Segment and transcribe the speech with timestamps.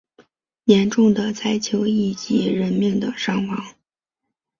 [0.63, 3.75] 严重的灾情以及人命的伤亡